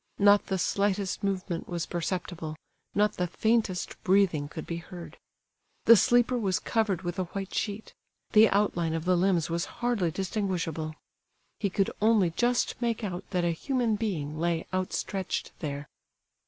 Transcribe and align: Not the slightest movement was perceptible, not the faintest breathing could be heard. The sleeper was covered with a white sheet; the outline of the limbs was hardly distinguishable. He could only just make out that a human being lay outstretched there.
Not 0.17 0.47
the 0.47 0.57
slightest 0.57 1.23
movement 1.23 1.69
was 1.69 1.85
perceptible, 1.85 2.55
not 2.95 3.17
the 3.17 3.27
faintest 3.27 4.01
breathing 4.03 4.47
could 4.49 4.65
be 4.65 4.77
heard. 4.77 5.15
The 5.85 5.95
sleeper 5.95 6.39
was 6.39 6.57
covered 6.57 7.03
with 7.03 7.19
a 7.19 7.25
white 7.25 7.53
sheet; 7.53 7.93
the 8.31 8.49
outline 8.49 8.95
of 8.95 9.05
the 9.05 9.15
limbs 9.15 9.47
was 9.51 9.65
hardly 9.77 10.09
distinguishable. 10.09 10.95
He 11.59 11.69
could 11.69 11.91
only 12.01 12.31
just 12.31 12.81
make 12.81 13.03
out 13.03 13.29
that 13.29 13.45
a 13.45 13.51
human 13.51 13.95
being 13.95 14.39
lay 14.39 14.65
outstretched 14.73 15.51
there. 15.59 15.85